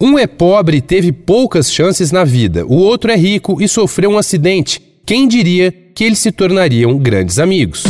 [0.00, 4.10] Um é pobre e teve poucas chances na vida, o outro é rico e sofreu
[4.10, 4.80] um acidente.
[5.04, 7.82] Quem diria que eles se tornariam grandes amigos?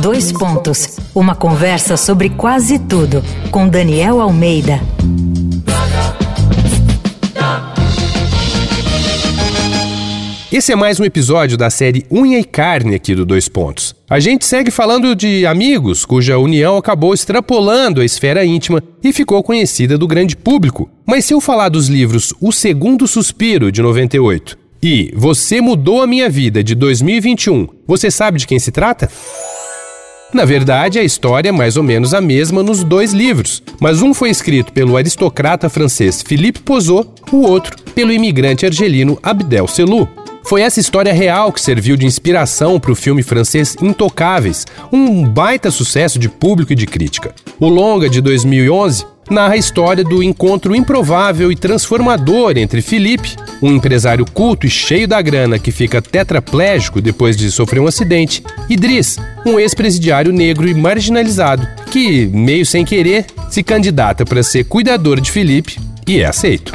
[0.00, 0.98] Dois pontos.
[1.14, 4.80] Uma conversa sobre quase tudo com Daniel Almeida.
[10.52, 13.96] Esse é mais um episódio da série Unha e Carne aqui do Dois Pontos.
[14.06, 19.42] A gente segue falando de amigos cuja união acabou extrapolando a esfera íntima e ficou
[19.42, 20.90] conhecida do grande público.
[21.06, 26.06] Mas se eu falar dos livros O Segundo Suspiro, de 98, e Você Mudou a
[26.06, 29.10] Minha Vida, de 2021, você sabe de quem se trata?
[30.34, 34.12] Na verdade, a história é mais ou menos a mesma nos dois livros, mas um
[34.12, 40.21] foi escrito pelo aristocrata francês Philippe Pozot, o outro pelo imigrante argelino Abdel Selou.
[40.44, 45.70] Foi essa história real que serviu de inspiração para o filme francês Intocáveis, um baita
[45.70, 47.34] sucesso de público e de crítica.
[47.58, 53.72] O longa de 2011 narra a história do encontro improvável e transformador entre Felipe, um
[53.72, 58.76] empresário culto e cheio da grana que fica tetraplégico depois de sofrer um acidente, e
[58.76, 65.20] Driss, um ex-presidiário negro e marginalizado, que, meio sem querer, se candidata para ser cuidador
[65.20, 66.72] de Felipe e é aceito.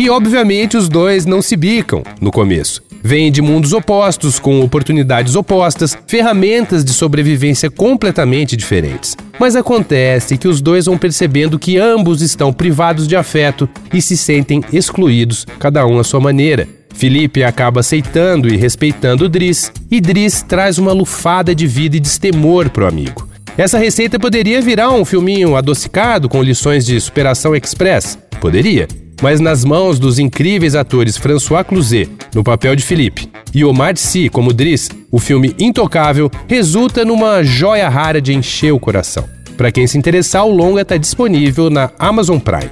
[0.00, 2.82] E obviamente os dois não se bicam no começo.
[3.02, 9.14] Vêm de mundos opostos, com oportunidades opostas, ferramentas de sobrevivência completamente diferentes.
[9.38, 14.16] Mas acontece que os dois vão percebendo que ambos estão privados de afeto e se
[14.16, 16.66] sentem excluídos, cada um à sua maneira.
[16.94, 22.70] Felipe acaba aceitando e respeitando Driss, e Driss traz uma lufada de vida e destemor
[22.70, 23.28] pro amigo.
[23.54, 28.18] Essa receita poderia virar um filminho adocicado com lições de superação express?
[28.40, 28.88] Poderia
[29.20, 34.28] mas nas mãos dos incríveis atores François Cluzet, no papel de Felipe, e Omar Sy
[34.28, 39.24] como Driss, o filme Intocável resulta numa joia rara de encher o coração.
[39.56, 42.70] Para quem se interessar, o longa está disponível na Amazon Prime.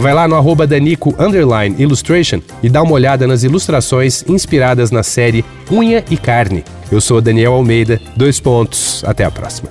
[0.00, 1.14] Vai lá no arroba Danico
[1.78, 6.64] Illustration e dá uma olhada nas ilustrações inspiradas na série Unha e Carne.
[6.92, 9.70] Eu sou Daniel Almeida, dois pontos, até a próxima.